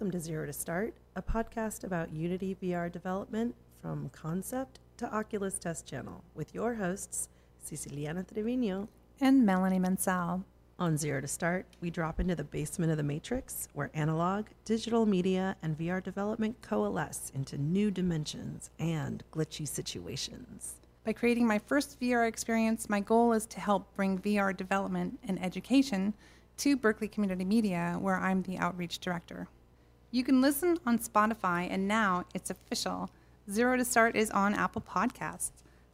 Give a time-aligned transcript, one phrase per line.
[0.00, 5.58] Welcome to Zero to Start, a podcast about Unity VR development from concept to Oculus
[5.58, 7.28] Test Channel with your hosts,
[7.62, 8.88] Ceciliana Trevino.
[9.20, 10.42] And Melanie Mansell.
[10.78, 15.04] On Zero to Start, we drop into the basement of the matrix where analog, digital
[15.04, 20.76] media, and VR development coalesce into new dimensions and glitchy situations.
[21.04, 25.38] By creating my first VR experience, my goal is to help bring VR development and
[25.44, 26.14] education
[26.56, 29.46] to Berkeley Community Media, where I'm the outreach director.
[30.12, 33.10] You can listen on Spotify, and now it's official.
[33.48, 35.52] Zero to Start is on Apple Podcasts.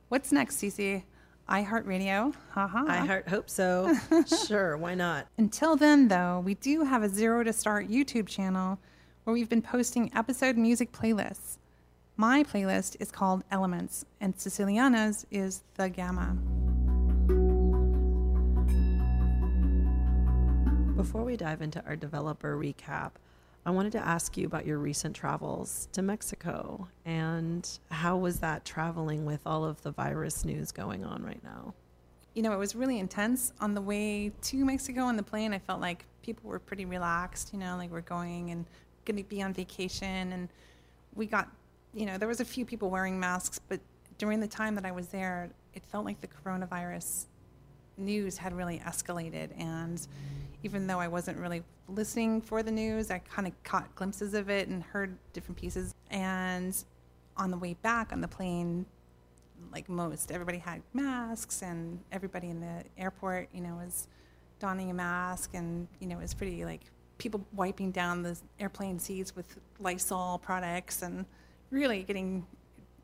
[0.09, 1.03] What's next, Cece?
[1.51, 2.35] iHeartRadio?
[2.53, 2.87] Haha.
[2.89, 3.95] I heart hope so.
[4.47, 5.27] sure, why not?
[5.37, 8.79] Until then, though, we do have a Zero to Start YouTube channel
[9.25, 11.59] where we've been posting episode music playlists.
[12.17, 16.39] My playlist is called Elements, and Ceciliana's is The Gamma.
[20.97, 23.11] Before we dive into our developer recap,
[23.67, 28.65] I wanted to ask you about your recent travels to Mexico and how was that
[28.65, 31.75] traveling with all of the virus news going on right now?
[32.35, 33.53] You know, it was really intense.
[33.61, 37.53] On the way to Mexico on the plane, I felt like people were pretty relaxed,
[37.53, 38.67] you know, like we're going and
[39.05, 40.33] going to be on vacation.
[40.33, 40.49] And
[41.17, 41.49] we got,
[41.93, 43.81] you know, there was a few people wearing masks, but
[44.19, 47.25] during the time that I was there, it felt like the coronavirus
[47.97, 49.51] news had really escalated.
[49.61, 50.07] And
[50.63, 54.51] even though I wasn't really listening for the news, I kind of caught glimpses of
[54.51, 55.95] it and heard different pieces.
[56.11, 56.77] And
[57.37, 58.87] on the way back on the plane,
[59.73, 64.09] like most, everybody had masks, and everybody in the airport, you know, was
[64.59, 66.83] donning a mask, and you know, it was pretty like
[67.19, 71.27] people wiping down the airplane seats with Lysol products, and
[71.71, 72.47] really getting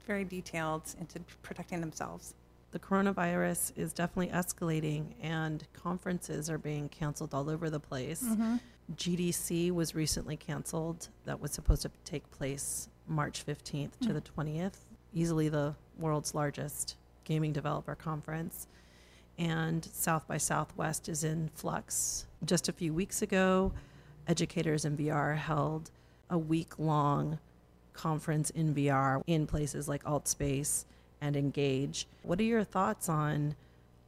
[0.07, 2.35] very detailed into protecting themselves
[2.73, 8.23] the coronavirus is definitely escalating and conferences are being canceled all over the place.
[8.23, 8.57] Mm-hmm.
[8.95, 11.09] GDC was recently canceled.
[11.25, 14.07] That was supposed to take place March 15th mm-hmm.
[14.07, 14.15] to mm.
[14.15, 14.77] the 20th,
[15.15, 18.67] easily the world's largest gaming developer conference.
[19.39, 22.27] And South by Southwest is in flux.
[22.45, 23.73] Just a few weeks ago,
[24.29, 25.91] Educators in VR held
[26.31, 27.39] a week long
[27.93, 30.85] conference in VR in places like AltSpace
[31.23, 32.07] and engage.
[32.23, 33.55] What are your thoughts on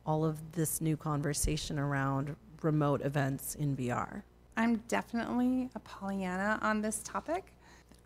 [0.04, 4.22] all of this new conversation around remote events in VR?
[4.56, 7.52] I'm definitely a Pollyanna on this topic.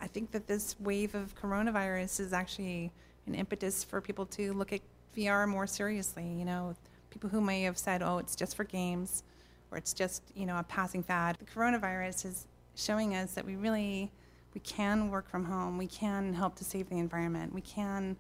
[0.01, 2.93] I think that this wave of coronavirus is actually
[3.27, 4.81] an impetus for people to look at
[5.17, 6.27] VR more seriously.
[6.27, 6.77] You know,
[7.11, 9.25] people who may have said, oh, it's just for games
[9.71, 11.37] or it's just, you know, a passing fad.
[11.39, 14.13] The coronavirus is showing us that we really
[14.55, 15.77] we can work from home.
[15.77, 17.53] We can help to save the environment.
[17.53, 18.17] We can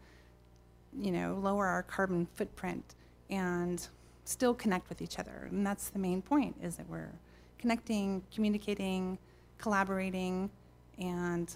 [1.01, 2.95] you know, lower our carbon footprint
[3.31, 3.89] and
[4.25, 5.49] still connect with each other.
[5.51, 7.13] And that's the main point is that we're
[7.59, 9.19] connecting, communicating,
[9.59, 10.51] collaborating,
[10.99, 11.55] and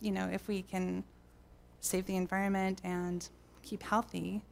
[0.00, 1.04] you know, if we can
[1.80, 3.28] save the environment and
[3.62, 4.42] keep healthy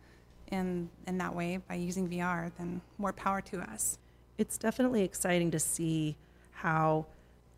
[0.51, 3.99] in in that way by using VR, then more power to us.
[4.37, 6.17] It's definitely exciting to see
[6.53, 7.07] how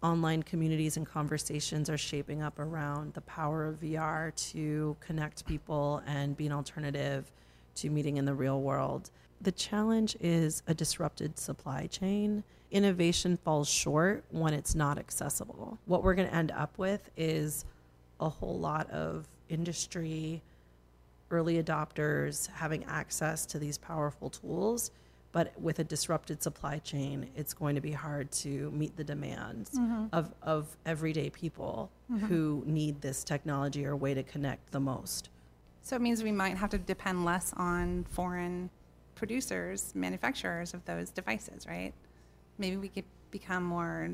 [0.03, 6.03] online communities and conversations are shaping up around the power of VR to connect people
[6.07, 7.31] and be an alternative
[7.77, 9.11] to meeting in the real world.
[9.43, 12.45] The challenge is a disrupted supply chain.
[12.71, 15.79] Innovation falls short when it's not accessible.
[15.87, 17.65] What we're going to end up with is
[18.21, 20.43] a whole lot of industry,
[21.31, 24.91] early adopters having access to these powerful tools
[25.33, 29.71] but with a disrupted supply chain, it's going to be hard to meet the demands
[29.71, 30.07] mm-hmm.
[30.13, 32.27] of, of everyday people mm-hmm.
[32.27, 35.29] who need this technology or way to connect the most.
[35.83, 38.71] So it means we might have to depend less on foreign
[39.15, 41.93] producers, manufacturers of those devices, right?
[42.59, 44.11] Maybe we could become more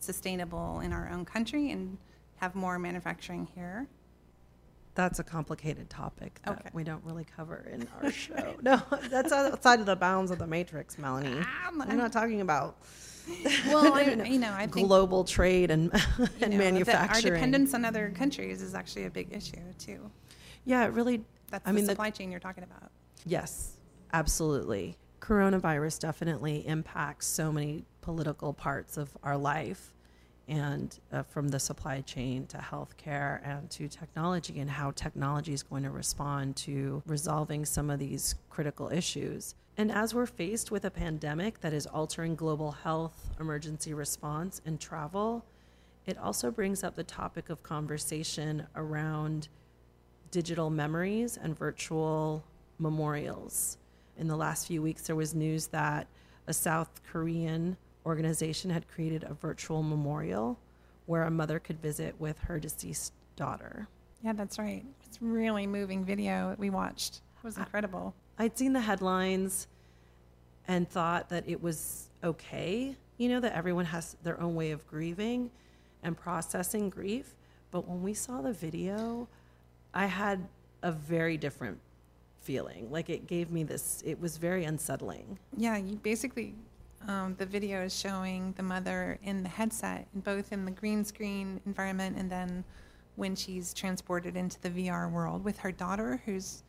[0.00, 1.96] sustainable in our own country and
[2.36, 3.86] have more manufacturing here
[4.96, 6.70] that's a complicated topic that okay.
[6.72, 8.56] we don't really cover in our show.
[8.62, 11.38] no, that's outside of the bounds of the matrix, Melanie.
[11.38, 12.78] Um, I'm, I'm not talking about.
[13.66, 15.90] Well, I, you know, I think global trade and
[16.40, 17.32] and know, manufacturing.
[17.32, 20.12] Our dependence on other countries is actually a big issue too.
[20.64, 21.24] Yeah, it really.
[21.50, 22.92] That's I the mean, supply the, chain you're talking about.
[23.24, 23.78] Yes,
[24.12, 24.96] absolutely.
[25.20, 29.92] Coronavirus definitely impacts so many political parts of our life
[30.48, 35.62] and uh, from the supply chain to healthcare and to technology and how technology is
[35.62, 39.54] going to respond to resolving some of these critical issues.
[39.76, 44.80] And as we're faced with a pandemic that is altering global health, emergency response, and
[44.80, 45.44] travel,
[46.06, 49.48] it also brings up the topic of conversation around
[50.30, 52.44] digital memories and virtual
[52.78, 53.76] memorials.
[54.16, 56.06] In the last few weeks, there was news that
[56.46, 57.76] a South Korean
[58.06, 60.58] organization had created a virtual memorial
[61.06, 63.88] where a mother could visit with her deceased daughter.
[64.22, 64.84] Yeah, that's right.
[65.04, 67.20] It's really moving video that we watched.
[67.38, 68.14] It was incredible.
[68.38, 69.66] I'd seen the headlines
[70.68, 74.86] and thought that it was okay, you know, that everyone has their own way of
[74.86, 75.50] grieving
[76.02, 77.34] and processing grief.
[77.70, 79.28] But when we saw the video,
[79.94, 80.46] I had
[80.82, 81.78] a very different
[82.40, 82.90] feeling.
[82.90, 85.38] Like it gave me this, it was very unsettling.
[85.56, 86.54] Yeah, you basically,
[87.08, 91.60] um, the video is showing the mother in the headset, both in the green screen
[91.66, 92.64] environment and then
[93.16, 96.62] when she's transported into the VR world with her daughter, who's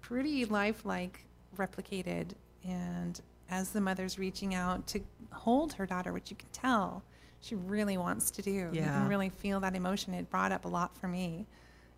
[0.00, 1.26] pretty lifelike,
[1.56, 2.32] replicated.
[2.64, 3.20] And
[3.50, 5.00] as the mother's reaching out to
[5.32, 7.02] hold her daughter, which you can tell
[7.40, 10.14] she really wants to do, you can really feel that emotion.
[10.14, 11.46] It brought up a lot for me.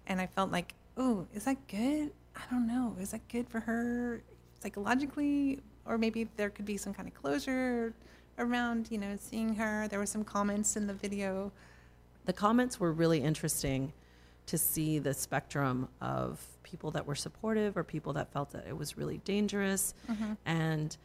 [0.07, 2.13] And I felt like, oh, is that good?
[2.37, 2.97] I don't know.
[3.01, 4.23] Is that good for her
[4.61, 5.61] psychologically?
[5.89, 7.95] Or maybe there could be some kind of closure
[8.39, 9.89] around, you know, seeing her.
[9.89, 11.51] There were some comments in the video.
[12.27, 13.93] The comments were really interesting
[14.47, 18.77] to see the spectrum of people that were supportive or people that felt that it
[18.77, 19.95] was really dangerous.
[20.11, 20.35] Mm-hmm.
[20.45, 20.97] And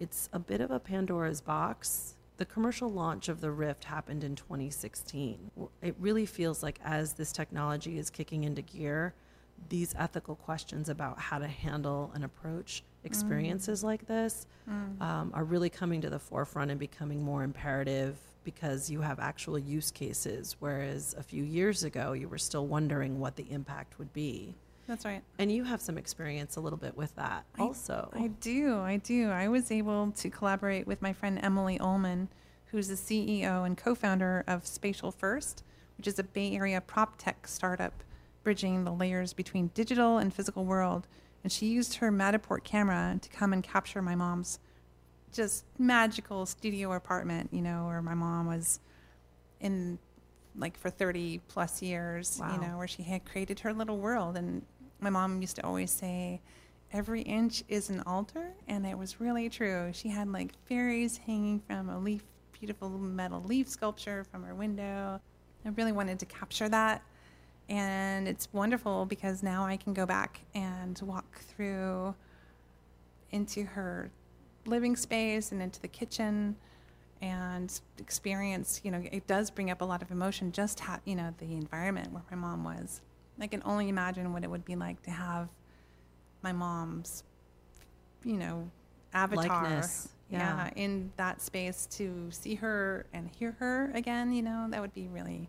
[0.00, 2.14] it's a bit of a Pandora's box.
[2.36, 5.50] The commercial launch of the Rift happened in 2016.
[5.82, 9.14] It really feels like as this technology is kicking into gear,
[9.68, 15.68] these ethical questions about how to handle and approach experiences like this um, are really
[15.70, 21.14] coming to the forefront and becoming more imperative because you have actual use cases, whereas
[21.18, 24.54] a few years ago you were still wondering what the impact would be.
[24.86, 25.22] That's right.
[25.38, 28.10] And you have some experience a little bit with that I- also.
[28.12, 28.78] I do.
[28.80, 29.30] I do.
[29.30, 32.28] I was able to collaborate with my friend Emily Ullman,
[32.66, 35.62] who's the CEO and co founder of Spatial First,
[35.96, 37.94] which is a Bay Area prop tech startup
[38.44, 41.08] bridging the layers between digital and physical world.
[41.42, 44.60] And she used her Matterport camera to come and capture my mom's
[45.32, 48.78] just magical studio apartment, you know, where my mom was
[49.60, 49.98] in
[50.56, 52.54] like for 30 plus years, Wow.
[52.54, 54.36] you know, where she had created her little world.
[54.36, 54.62] And
[55.00, 56.40] my mom used to always say,
[56.92, 58.52] every inch is an altar.
[58.68, 59.90] And it was really true.
[59.92, 65.20] She had like fairies hanging from a leaf, beautiful metal leaf sculpture from her window.
[65.66, 67.02] I really wanted to capture that.
[67.68, 72.14] And it's wonderful because now I can go back and walk through
[73.30, 74.10] into her
[74.66, 76.56] living space and into the kitchen
[77.20, 81.14] and experience you know it does bring up a lot of emotion just ha- you
[81.14, 83.00] know the environment where my mom was
[83.40, 85.48] i can only imagine what it would be like to have
[86.42, 87.24] my mom's
[88.24, 88.70] you know
[89.12, 90.70] avatar Likeness, yeah.
[90.76, 95.08] in that space to see her and hear her again you know that would be
[95.08, 95.48] really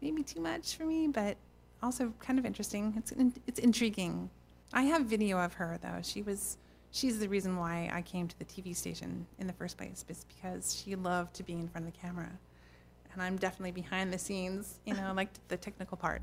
[0.00, 1.36] maybe too much for me but
[1.82, 3.12] also kind of interesting it's
[3.46, 4.30] it's intriguing
[4.72, 6.58] i have video of her though she was
[6.90, 10.24] she's the reason why I came to the TV station in the first place, is
[10.24, 12.30] because she loved to be in front of the camera.
[13.12, 16.22] And I'm definitely behind the scenes, you know, like the technical part.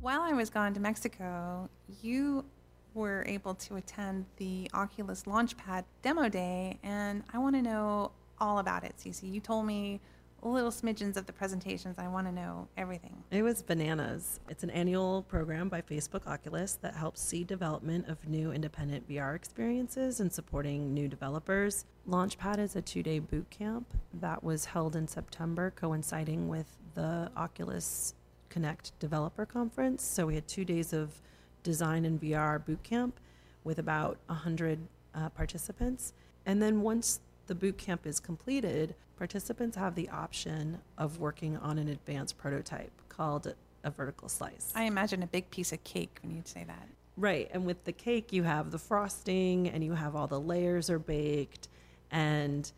[0.00, 1.68] While I was gone to Mexico,
[2.02, 2.44] you
[2.92, 8.58] were able to attend the Oculus Launchpad demo day, and I want to know all
[8.58, 9.22] about it, Cece.
[9.22, 10.00] You told me
[10.48, 11.96] little smidgens of the presentations.
[11.98, 13.22] I want to know everything.
[13.30, 14.40] It was bananas.
[14.48, 19.34] It's an annual program by Facebook Oculus that helps seed development of new independent VR
[19.34, 21.86] experiences and supporting new developers.
[22.08, 27.30] Launchpad is a two day boot camp that was held in September, coinciding with the
[27.36, 28.14] Oculus
[28.48, 30.04] Connect Developer Conference.
[30.04, 31.20] So we had two days of
[31.62, 33.18] design and VR boot camp
[33.64, 34.78] with about 100
[35.14, 36.12] uh, participants.
[36.46, 41.78] And then once the boot camp is completed, participants have the option of working on
[41.78, 44.72] an advanced prototype called a vertical slice.
[44.74, 46.88] I imagine a big piece of cake when you say that.
[47.16, 47.48] Right.
[47.52, 50.98] And with the cake, you have the frosting and you have all the layers are
[50.98, 51.68] baked
[52.10, 52.70] and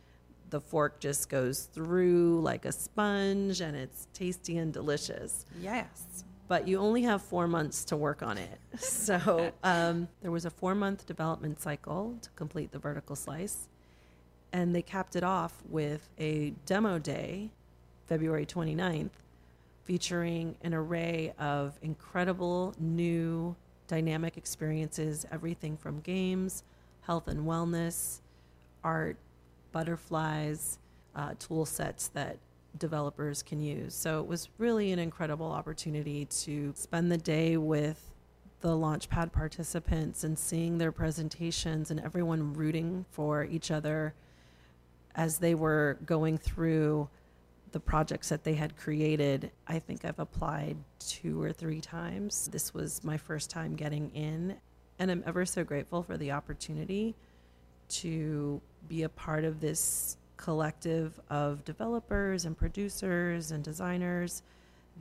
[0.50, 5.46] the fork just goes through like a sponge and it's tasty and delicious.
[5.60, 6.24] Yes.
[6.48, 8.60] But you only have four months to work on it.
[8.78, 13.68] So um, there was a four month development cycle to complete the vertical slice.
[14.56, 17.50] And they capped it off with a demo day,
[18.06, 19.10] February 29th,
[19.84, 23.54] featuring an array of incredible new
[23.86, 26.64] dynamic experiences everything from games,
[27.02, 28.20] health and wellness,
[28.82, 29.18] art,
[29.72, 30.78] butterflies,
[31.14, 32.38] uh, tool sets that
[32.78, 33.94] developers can use.
[33.94, 38.10] So it was really an incredible opportunity to spend the day with
[38.62, 44.14] the Launchpad participants and seeing their presentations and everyone rooting for each other
[45.16, 47.08] as they were going through
[47.72, 49.50] the projects that they had created.
[49.66, 52.48] I think I've applied two or three times.
[52.52, 54.56] This was my first time getting in,
[54.98, 57.14] and I'm ever so grateful for the opportunity
[57.88, 64.42] to be a part of this collective of developers and producers and designers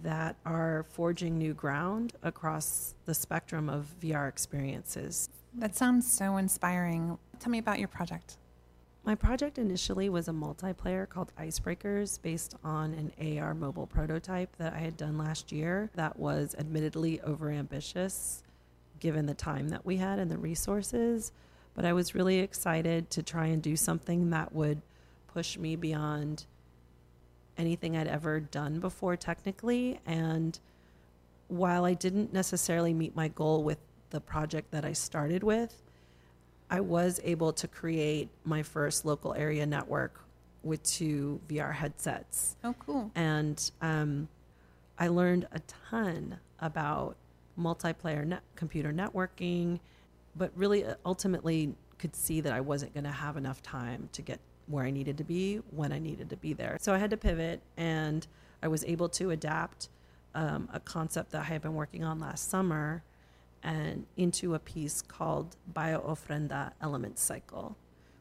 [0.04, 5.30] that are forging new ground across the spectrum of VR experiences.
[5.54, 7.18] That sounds so inspiring.
[7.40, 8.38] Tell me about your project.
[9.06, 14.74] My project initially was a multiplayer called Icebreakers based on an AR mobile prototype that
[14.74, 18.42] I had done last year that was admittedly overambitious
[19.00, 21.32] given the time that we had and the resources.
[21.76, 24.82] But I was really excited to try and do something that would
[25.28, 26.48] push me beyond
[27.60, 30.00] anything I'd ever done before technically.
[30.08, 30.60] And
[31.48, 33.78] while I didn't necessarily meet my goal with
[34.10, 35.85] the project that I started with,
[36.70, 40.22] I was able to create my first local area network
[40.64, 42.56] with two VR headsets.
[42.64, 43.12] Oh, cool.
[43.16, 44.28] And um,
[44.98, 47.16] I learned a ton about
[47.58, 49.80] multiplayer net- computer networking,
[50.36, 54.22] but really uh, ultimately could see that I wasn't going to have enough time to
[54.22, 56.78] get where I needed to be when I needed to be there.
[56.82, 58.26] So I had to pivot, and
[58.64, 59.90] I was able to adapt
[60.34, 63.04] um, a concept that I had been working on last summer
[63.66, 67.76] and into a piece called Bio Ofrenda Element Cycle,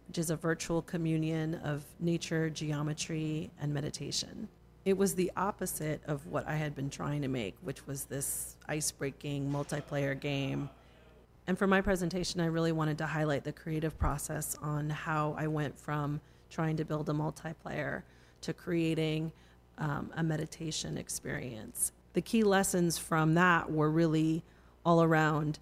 [0.09, 4.49] which is a virtual communion of nature, geometry, and meditation.
[4.87, 8.57] It was the opposite of what I had been trying to make, which was this
[8.69, 10.71] ice breaking multiplayer game.
[11.47, 15.47] And for my presentation, I really wanted to highlight the creative process on how I
[15.47, 18.03] went from trying to build a multiplayer
[18.41, 19.31] to creating
[19.77, 21.93] um, a meditation experience.
[22.15, 24.43] The key lessons from that were really
[24.85, 25.59] all around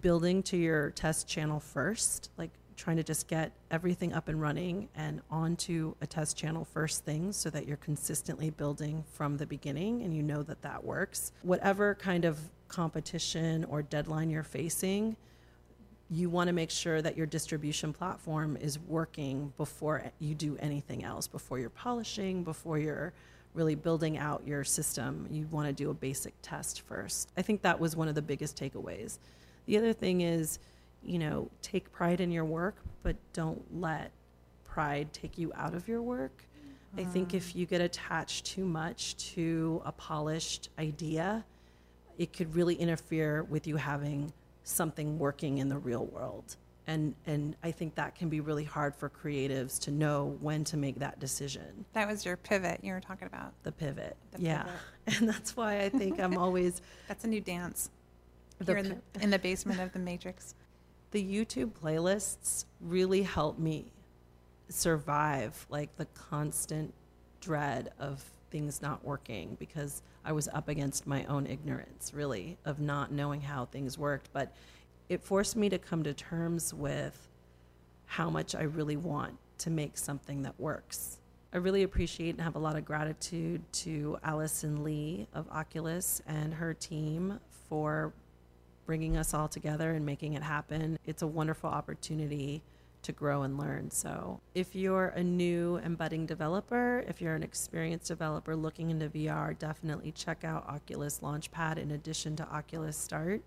[0.00, 4.88] building to your test channel first, like trying to just get everything up and running
[4.94, 10.02] and onto a test channel first thing so that you're consistently building from the beginning
[10.02, 11.32] and you know that that works.
[11.42, 12.38] Whatever kind of
[12.68, 15.16] competition or deadline you're facing,
[16.10, 21.04] you want to make sure that your distribution platform is working before you do anything
[21.04, 23.12] else, before you're polishing, before you're
[23.54, 25.26] really building out your system.
[25.30, 27.30] You want to do a basic test first.
[27.36, 29.18] I think that was one of the biggest takeaways.
[29.66, 30.58] The other thing is,
[31.02, 34.12] you know, take pride in your work, but don't let
[34.64, 36.44] pride take you out of your work.
[36.98, 37.56] I think if mm.
[37.56, 41.44] you get attached too much to a polished idea,
[42.18, 44.32] it could really interfere with you having
[44.64, 46.56] something working in the real world.
[46.86, 50.76] And and I think that can be really hard for creatives to know when to
[50.76, 51.84] make that decision.
[51.92, 53.52] That was your pivot you were talking about.
[53.62, 54.16] The pivot.
[54.32, 54.62] The yeah.
[54.62, 54.80] pivot.
[55.18, 57.90] And that's why I think I'm always That's a new dance
[58.60, 60.54] the in the, in the basement of the Matrix.
[61.10, 63.92] the YouTube playlists really help me
[64.68, 66.94] survive like the constant
[67.40, 72.80] dread of things not working because I was up against my own ignorance, really, of
[72.80, 74.28] not knowing how things worked.
[74.32, 74.54] But
[75.10, 77.28] it forced me to come to terms with
[78.06, 81.18] how much I really want to make something that works.
[81.52, 86.54] I really appreciate and have a lot of gratitude to Allison Lee of Oculus and
[86.54, 88.12] her team for
[88.86, 90.96] bringing us all together and making it happen.
[91.04, 92.62] It's a wonderful opportunity
[93.02, 93.90] to grow and learn.
[93.90, 99.08] So, if you're a new and budding developer, if you're an experienced developer looking into
[99.08, 103.42] VR, definitely check out Oculus Launchpad in addition to Oculus Start.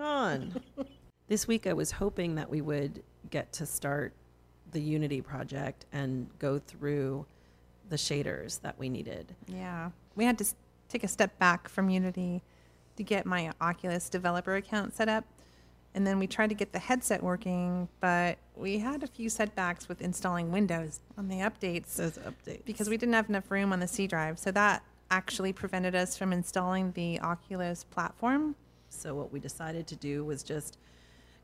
[0.00, 0.62] Moving on.
[1.28, 4.12] this week, I was hoping that we would get to start
[4.72, 7.26] the Unity project and go through
[7.88, 9.34] the shaders that we needed.
[9.46, 9.90] Yeah.
[10.16, 10.46] We had to
[10.88, 12.42] take a step back from Unity
[12.96, 15.24] to get my Oculus developer account set up.
[15.94, 19.88] And then we tried to get the headset working, but we had a few setbacks
[19.88, 22.64] with installing Windows on the updates Those updates.
[22.64, 24.38] because we didn't have enough room on the C drive.
[24.38, 28.54] So that actually prevented us from installing the Oculus platform.
[28.90, 30.78] So what we decided to do was just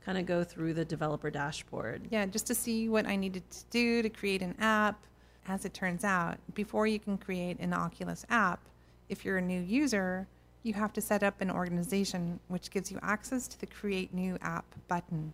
[0.05, 2.03] kind of go through the developer dashboard.
[2.11, 5.03] Yeah, just to see what I needed to do to create an app.
[5.49, 8.61] As it turns out, before you can create an Oculus app,
[9.09, 10.27] if you're a new user,
[10.65, 14.37] you have to set up an organization which gives you access to the Create New
[14.43, 15.33] App button.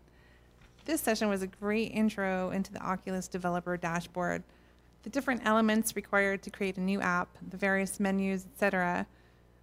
[0.84, 4.42] This session was a great intro into the Oculus developer dashboard,
[5.02, 9.06] the different elements required to create a new app, the various menus, etc.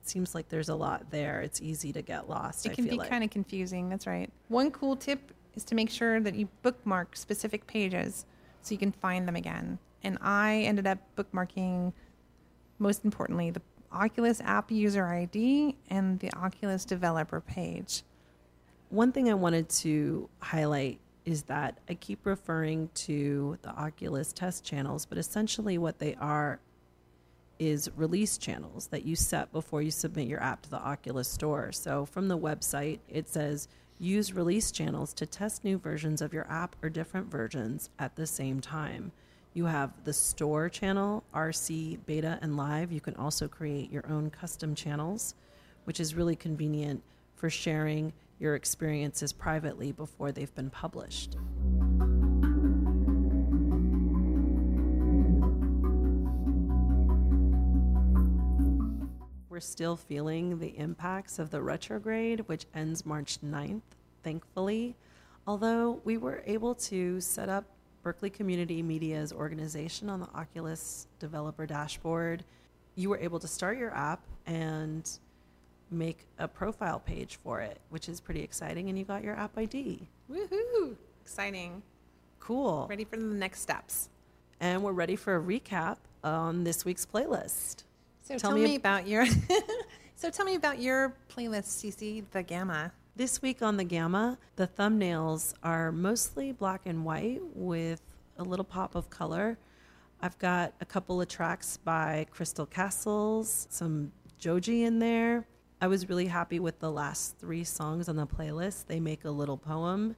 [0.02, 1.42] Seems like there's a lot there.
[1.42, 2.66] It's easy to get lost.
[2.66, 3.10] It can be like.
[3.10, 3.90] kind of confusing.
[3.90, 4.30] That's right.
[4.48, 8.26] One cool tip is to make sure that you bookmark specific pages
[8.62, 9.78] so you can find them again.
[10.04, 11.94] And I ended up bookmarking,
[12.80, 18.04] most importantly, the Oculus app user ID and the Oculus developer page.
[18.90, 24.64] One thing I wanted to highlight is that I keep referring to the Oculus test
[24.64, 26.60] channels, but essentially what they are
[27.60, 31.72] is release channels that you set before you submit your app to the Oculus store.
[31.72, 33.68] So from the website, it says
[34.02, 38.26] Use release channels to test new versions of your app or different versions at the
[38.26, 39.12] same time.
[39.54, 42.94] You have the store channel, RC, beta, and live.
[42.94, 45.36] You can also create your own custom channels,
[45.84, 47.04] which is really convenient
[47.36, 51.36] for sharing your experiences privately before they've been published.
[59.60, 63.82] We're still feeling the impacts of the retrograde, which ends March 9th,
[64.24, 64.96] thankfully.
[65.46, 67.66] Although we were able to set up
[68.02, 72.46] Berkeley Community Media's organization on the Oculus developer dashboard,
[72.96, 75.12] you were able to start your app and
[75.92, 78.88] make a profile page for it, which is pretty exciting.
[78.88, 80.08] And you got your app ID.
[80.32, 80.96] Woohoo!
[81.22, 81.84] Exciting.
[82.40, 82.88] Cool.
[82.90, 84.08] Ready for the next steps.
[84.62, 87.84] And we're ready for a recap on this week's playlist.
[88.30, 89.26] So Tell tell, me me, about your
[90.16, 92.92] So tell me about your playlist, Cece, the Gamma.
[93.16, 98.04] This week on the Gamma, the thumbnails are mostly black and white with
[98.38, 99.58] a little pop of color.
[100.22, 105.48] I've got a couple of tracks by Crystal Castles, some Joji in there.
[105.82, 108.86] I was really happy with the last three songs on the playlist.
[108.86, 110.16] They make a little poem,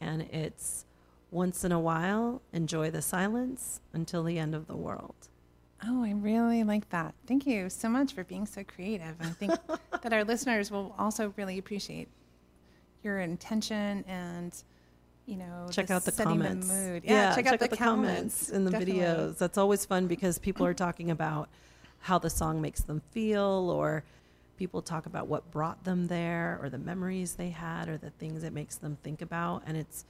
[0.00, 0.86] and it's
[1.30, 5.28] once in a while, enjoy the silence until the end of the world.
[5.84, 7.14] Oh, I really like that.
[7.26, 9.16] Thank you so much for being so creative.
[9.20, 9.52] I think
[10.02, 12.08] that our listeners will also really appreciate
[13.02, 14.54] your intention and
[15.26, 16.68] you know check out the comments.
[16.68, 17.02] mood.
[17.04, 19.00] Yeah, check, out the, comments in the Definitely.
[19.00, 19.38] videos.
[19.38, 21.48] That's always fun because people are talking about
[22.00, 24.04] how the song makes them feel, or
[24.56, 28.44] people talk about what brought them there, or the memories they had, or the things
[28.44, 29.62] it makes them think about.
[29.66, 30.04] And it's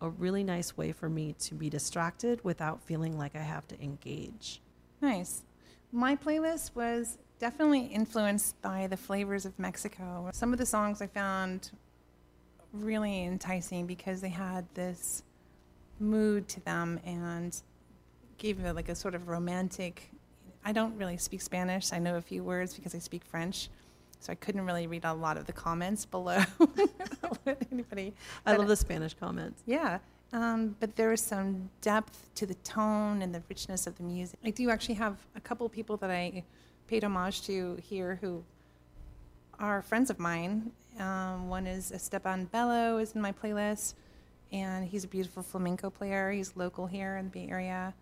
[0.00, 3.82] a really nice way for me to be distracted without feeling like I have to
[3.82, 4.60] engage.
[5.00, 5.42] Nice.
[5.92, 10.28] My playlist was definitely influenced by the flavors of Mexico.
[10.32, 11.70] Some of the songs I found
[12.72, 15.22] really enticing because they had this
[16.00, 17.60] mood to them and
[18.36, 20.10] gave it like a sort of romantic.
[20.64, 21.92] I don't really speak Spanish.
[21.92, 23.70] I know a few words because I speak French.
[24.20, 26.42] So I couldn't really read a lot of the comments below.
[27.72, 28.14] Anybody.
[28.44, 29.62] I love the Spanish comments.
[29.64, 29.98] yeah,
[30.32, 34.38] um, but there is some depth to the tone and the richness of the music.
[34.44, 36.44] I do actually have a couple people that I
[36.86, 38.44] paid homage to here who
[39.58, 40.70] are friends of mine.
[40.98, 43.94] Um, one is Esteban Bello is in my playlist,
[44.52, 46.30] and he's a beautiful flamenco player.
[46.30, 47.94] He's local here in the Bay Area,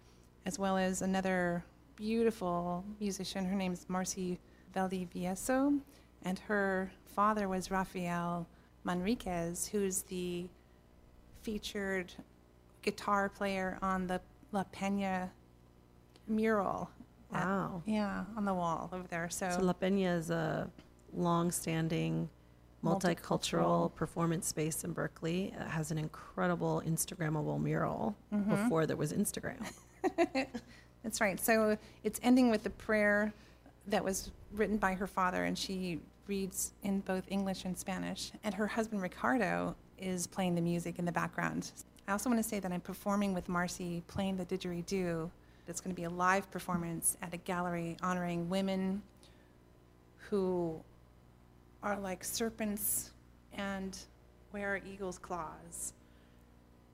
[0.44, 1.64] as well as another
[1.96, 3.44] beautiful musician.
[3.44, 4.38] Her name is Marcy
[4.74, 5.80] Valdivieso,
[6.22, 8.46] and her father was Rafael
[8.84, 10.48] Manriquez, who's the
[11.50, 12.12] featured
[12.82, 15.30] guitar player on the La Peña
[16.26, 16.90] mural.
[17.32, 17.82] at- Wow.
[17.86, 19.28] yeah, on the wall over there.
[19.30, 20.68] So, So La Peña is a
[21.12, 22.28] long-standing
[22.82, 23.16] multicultural
[23.90, 23.94] Multicultural.
[23.94, 25.46] performance space in Berkeley.
[25.52, 28.48] It has an incredible Instagrammable mural Mhm.
[28.48, 29.64] before there was Instagram.
[31.02, 31.38] that's right.
[31.38, 33.32] So it's ending with the prayer
[33.86, 38.32] that was written by her father, and she reads in both English and Spanish.
[38.44, 41.70] And her husband, Ricardo, is playing the music in the background.
[42.08, 45.28] I also want to say that I'm performing with Marcy playing the didgeridoo.
[45.68, 49.02] It's going to be a live performance at a gallery honoring women
[50.30, 50.80] who
[51.82, 53.10] are like serpents
[53.54, 53.98] and
[54.52, 55.92] wear eagle's claws.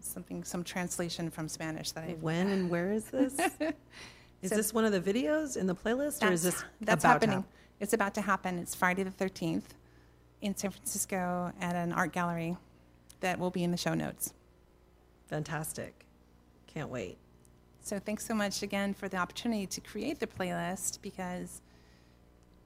[0.01, 3.39] Something, some translation from Spanish that I When and where is this?
[4.43, 7.37] Is So- this one of the videos in the playlist, or is this that's happening.
[7.37, 7.49] happen?
[7.79, 8.59] It's about to happen.
[8.59, 9.63] It's Friday the 13th
[10.41, 12.57] in San Francisco at an art gallery
[13.23, 14.35] that will be in the show notes.
[15.27, 16.05] Fantastic!
[16.67, 17.19] Can't wait.
[17.81, 21.63] So thanks so much again for the opportunity to create the playlist because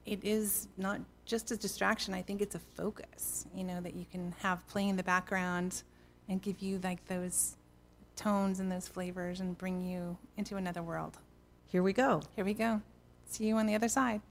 [0.05, 2.13] it is not just a distraction.
[2.13, 5.83] I think it's a focus, you know, that you can have playing in the background
[6.29, 7.57] and give you like those
[8.15, 11.17] tones and those flavors and bring you into another world.
[11.67, 12.21] Here we go.
[12.35, 12.81] Here we go.
[13.25, 14.21] See you on the other side.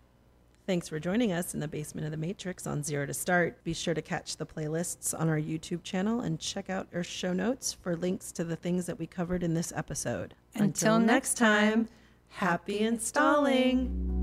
[0.66, 3.62] Thanks for joining us in the basement of the Matrix on Zero to Start.
[3.62, 7.32] Be sure to catch the playlists on our YouTube channel and check out our show
[7.32, 10.34] notes for links to the things that we covered in this episode.
[10.56, 11.86] Until next time,
[12.30, 14.15] happy installing.